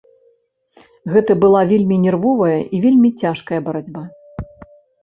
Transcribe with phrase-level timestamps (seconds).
[1.15, 4.03] Гэта была вельмі нервовая і вельмі цяжкая барацьба.